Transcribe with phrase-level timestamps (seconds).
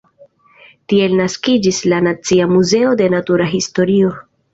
[0.93, 4.09] Tiele naskiĝis la Nacia Muzeo de Natura Historio.